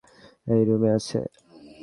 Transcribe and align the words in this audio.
এই 0.47 0.61
রুমে 0.67 0.89
আছে। 0.97 1.19